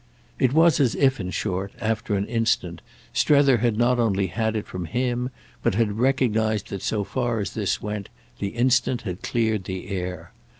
[0.39, 2.81] It was as if in short, after an instant,
[3.13, 5.29] Strether had not only had it from him,
[5.61, 8.09] but had recognised that so far as this went
[8.39, 10.31] the instant had cleared the air.